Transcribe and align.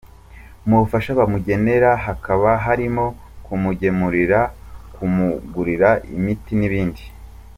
Mu 0.67 0.75
bufasha 0.81 1.09
bamugenera 1.19 1.89
hakaba 2.05 2.49
harimo 2.65 3.05
kumugemurira, 3.45 4.39
kumugurira 4.95 5.89
imiti 6.17 6.53
n’ibindi. 6.57 7.03